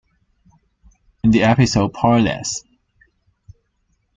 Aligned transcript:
In 1.23 1.29
the 1.29 1.43
episode 1.43 1.93
Powerless! 1.93 2.63